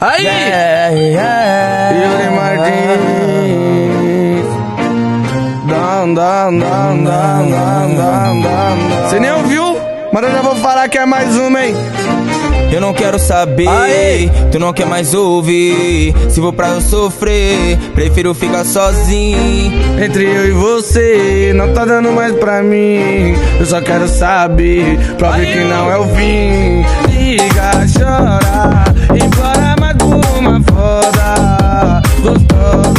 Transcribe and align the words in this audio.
Aí! 0.00 0.22
Yeah, 0.22 0.94
yeah. 0.94 1.90
Yuri 1.90 2.30
Martins. 2.30 3.18
Down, 5.68 6.14
down, 6.14 6.58
down, 6.60 7.04
down, 7.04 7.50
down, 7.50 7.96
down, 7.96 8.42
down. 8.42 9.08
Você 9.08 9.18
nem 9.18 9.32
ouviu? 9.32 9.76
Mas 10.12 10.22
eu 10.22 10.30
já 10.30 10.40
vou 10.40 10.54
falar 10.56 10.88
que 10.88 10.98
é 10.98 11.04
mais 11.04 11.36
uma, 11.36 11.64
hein? 11.64 11.74
Eu 12.70 12.80
não 12.82 12.92
quero 12.92 13.18
saber, 13.18 13.66
Aê! 13.66 14.28
tu 14.52 14.58
não 14.58 14.72
quer 14.74 14.86
mais 14.86 15.14
ouvir. 15.14 16.14
Se 16.28 16.38
vou 16.38 16.52
pra 16.52 16.68
eu 16.68 16.80
sofrer, 16.82 17.76
prefiro 17.94 18.34
ficar 18.34 18.64
sozinho. 18.64 19.72
Entre 20.00 20.24
eu 20.24 20.46
e 20.48 20.52
você, 20.52 21.52
não 21.54 21.72
tá 21.72 21.84
dando 21.84 22.12
mais 22.12 22.32
pra 22.34 22.62
mim. 22.62 23.34
Eu 23.58 23.66
só 23.66 23.80
quero 23.80 24.06
saber, 24.06 24.98
prove 25.16 25.46
que 25.46 25.64
não 25.64 25.90
é 25.90 25.96
o 25.98 26.04
fim. 26.14 26.84
Liga, 27.08 27.86
chora, 27.98 28.84
por 29.08 29.57
uma 30.38 30.60
foda 30.60 32.02
gostosa. 32.22 32.97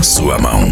Na 0.00 0.04
sua 0.04 0.38
mão. 0.38 0.64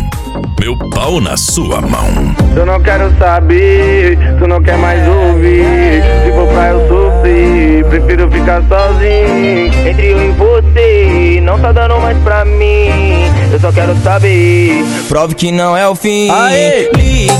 Meu 0.59 0.75
pau 0.89 1.21
na 1.21 1.37
sua 1.37 1.83
mão. 1.83 2.34
Eu 2.57 2.65
não 2.65 2.81
quero 2.81 3.12
saber, 3.19 4.19
tu 4.39 4.48
não 4.48 4.62
quer 4.62 4.79
mais 4.79 5.07
ouvir. 5.07 6.03
Se 6.25 6.33
for 6.33 6.48
pra 6.48 6.69
eu 6.69 6.89
sofrer, 6.89 7.85
prefiro 7.85 8.31
ficar 8.31 8.62
sozinho. 8.62 9.67
Entre 9.87 10.12
eu 10.12 10.31
e 10.31 10.33
você, 10.33 11.41
não 11.43 11.59
tá 11.59 11.73
dando 11.73 12.01
mais 12.01 12.17
pra 12.23 12.43
mim. 12.47 13.29
Eu 13.53 13.61
só 13.61 13.70
quero 13.70 13.95
saber. 13.98 14.83
Prove 15.09 15.35
que 15.35 15.53
não 15.53 15.77
é 15.77 15.87
o 15.87 15.95
fim. 15.95 16.31
Aê! 16.31 16.91
Liga, 16.97 17.35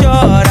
chora, 0.00 0.41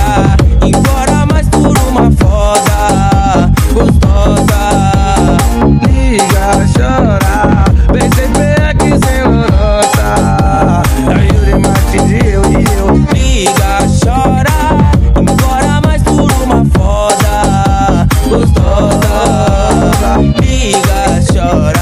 Liga, 21.42 21.81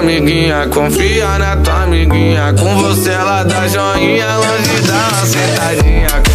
amiguinha, 0.00 0.66
confia 0.68 1.38
na 1.38 1.56
tua 1.58 1.82
amiguinha. 1.82 2.54
Com 2.58 2.74
você 2.76 3.10
ela 3.10 3.44
dá 3.44 3.68
joinha, 3.68 4.36
longe 4.36 4.80
dá 4.86 5.26
sentadinha. 5.26 6.29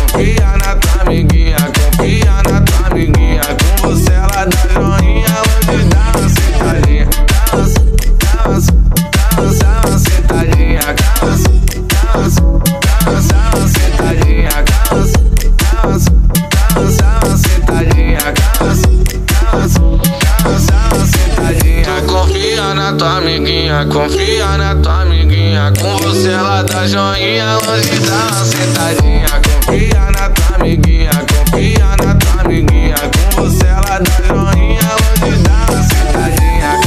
Amiguinha, 23.75 23.86
confia 23.86 24.58
na 24.58 24.75
tua 24.75 25.02
amiguinha. 25.02 25.74
Com 25.81 25.97
você 25.97 26.30
ela 26.30 26.63
dá 26.63 26.88
joinha, 26.88 27.58
longe 27.58 28.00
dá 28.00 28.16
uma 28.16 28.46
sentadinha. 28.46 29.28
Confia 29.44 30.12
na 30.12 30.30
tua 30.30 30.56
amiguinha, 30.56 31.12
confia 31.12 31.88
na 32.03 32.16
tua 32.16 32.41
amiguinha. 32.41 32.96
Com 32.96 33.41
você 33.41 33.66
ela 33.66 34.00
dá 34.00 34.12
joinha, 34.28 34.90
longe 35.02 35.38
dá 35.44 35.66
uma 35.72 35.84
sentadinha. 35.84 36.80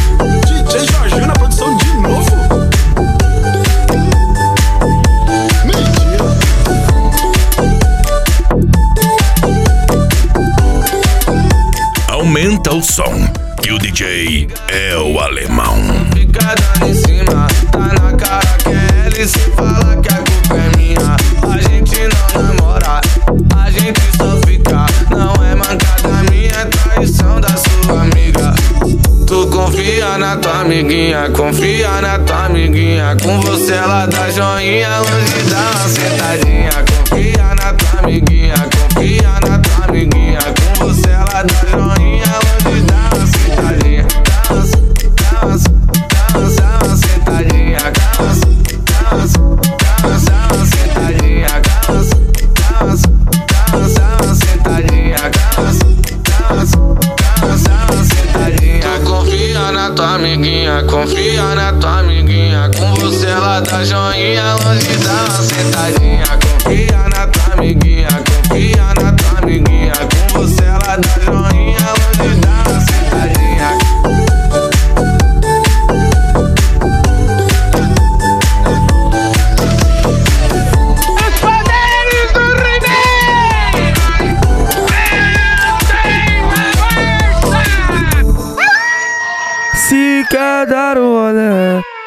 DJ 0.47 0.87
Jorginho 0.93 1.27
na 1.27 1.33
produção 1.35 1.77
de 1.77 1.95
novo. 1.97 2.37
Mentira. 5.65 6.25
Aumenta 12.09 12.75
o 12.75 12.83
som, 12.83 13.29
que 13.63 13.73
o 13.73 13.79
DJ 13.79 14.49
é 14.69 14.97
o 14.97 15.21
alemão. 15.21 16.08
Tá 16.39 17.89
na 18.01 18.13
cara 18.17 18.57
que 18.59 18.69
é 18.69 19.07
ela 19.07 19.19
e 19.19 19.29
se 19.29 19.39
fala 19.51 19.97
que 19.97 20.09
a 20.09 20.19
culpa 20.19 20.57
é 20.57 20.77
minha. 20.77 21.17
A 21.53 21.59
gente 21.59 22.01
não 22.09 22.43
namora, 22.43 23.01
a 23.57 23.71
gente 23.71 24.01
só 24.17 24.39
fica. 24.47 24.87
Não 25.11 25.35
é 25.45 25.55
mancada 25.55 26.31
minha, 26.31 26.67
traição 26.67 27.41
da 27.41 27.49
sua 27.49 28.03
amiga. 28.03 28.55
Tu 29.27 29.47
confia 29.49 30.17
na 30.19 30.37
tua 30.37 30.61
amiguinha, 30.61 31.31
confia 31.31 32.01
na 32.01 32.19
tua 32.21 32.47
amiguinha. 32.47 33.17
Com 33.23 33.41
você 33.41 33.75
ela 33.75 34.07
dá 34.07 34.31
joinha, 34.31 34.99
longe 34.99 35.43
dá 35.51 35.71
uma 35.71 35.89
sentadinha. 35.89 36.71
Confia 36.89 37.55
na 37.55 37.73
tua 37.75 38.01
amiguinha, 38.01 38.55
confia 38.55 39.38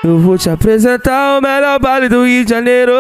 eu 0.04 0.20
vou 0.20 0.38
te 0.38 0.50
apresentar 0.50 1.38
o 1.38 1.42
melhor 1.42 1.80
baile 1.80 2.10
do 2.10 2.26
Rio 2.26 2.44
de 2.44 2.50
Janeiro. 2.50 2.94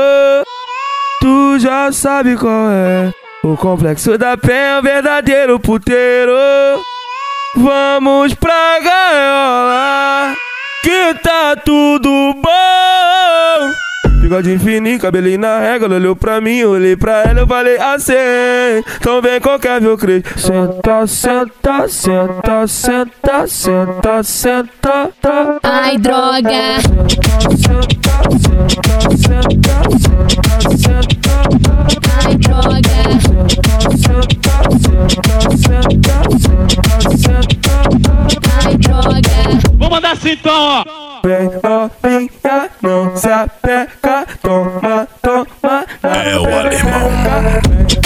Tu 1.20 1.60
já 1.60 1.92
sabe 1.92 2.36
qual 2.36 2.70
é. 2.72 3.12
O 3.44 3.58
complexo 3.58 4.18
da 4.18 4.38
Penha 4.38 4.58
é 4.58 4.80
um 4.80 4.82
verdadeiro 4.82 5.60
puteiro. 5.60 6.32
Vamos 7.56 8.34
pra 8.36 8.80
gaiola, 8.80 10.36
que 10.84 11.14
tá 11.22 11.56
tudo 11.56 12.10
bom. 12.36 13.72
Bigode 14.22 14.58
fininho, 14.60 15.00
cabelinho 15.00 15.40
na 15.40 15.60
régua, 15.60 15.90
olhou 15.90 16.16
pra 16.16 16.40
mim, 16.40 16.64
olhei 16.64 16.96
pra 16.96 17.24
ela, 17.24 17.40
eu 17.42 17.48
falei 17.48 17.78
assim 17.80 18.14
Então 18.98 19.22
vem 19.22 19.42
qualquer 19.42 19.82
meu 19.82 19.98
creio 19.98 20.24
Senta, 20.38 21.08
senta, 21.08 21.88
senta, 21.88 22.68
senta, 22.68 23.48
senta, 23.48 24.24
senta. 24.24 25.61
Ai, 25.92 25.98
droga. 25.98 26.80
Ai, 32.24 32.36
droga. 32.38 33.00
Ai, 38.64 38.78
droga. 38.78 39.22
Vou 39.78 39.90
mandar 39.90 40.12
assim 40.12 40.32
então, 40.32 40.54
ó. 40.54 40.86
Vem 41.26 41.50
novinha, 41.62 42.70
não 42.82 43.18
se 43.18 43.28
apega, 43.28 44.26
toma, 44.42 45.06
toma. 45.22 45.86
É 46.04 46.38
o 46.38 46.46
alemão. 46.46 48.01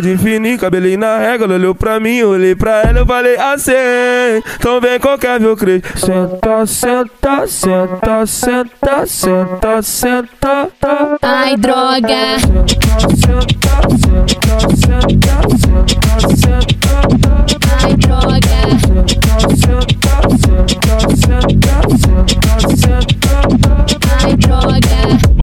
Bigode 0.00 0.16
fininho, 0.16 0.58
cabelinho 0.58 0.98
na 0.98 1.18
régua, 1.18 1.44
ela 1.44 1.54
olhou 1.54 1.74
pra 1.74 2.00
mim, 2.00 2.22
olhei 2.22 2.54
pra 2.54 2.82
ela, 2.82 3.00
eu 3.00 3.06
falei 3.06 3.36
assim, 3.36 3.72
então 4.56 4.80
vem 4.80 4.98
qualquer 4.98 5.38
meu 5.38 5.54
crente. 5.54 5.86
Senta, 5.98 6.64
senta, 6.66 7.46
senta, 7.46 8.26
senta, 8.26 9.06
senta, 9.06 9.82
senta, 9.82 10.68
tá. 10.80 11.18
Ai, 11.20 11.56
droga. 11.56 12.38
Senta, 12.40 13.08
senta, 13.14 13.99